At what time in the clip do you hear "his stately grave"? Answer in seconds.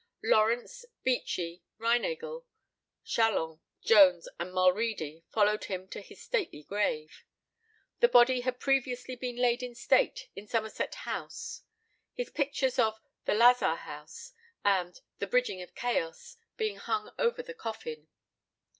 6.01-7.23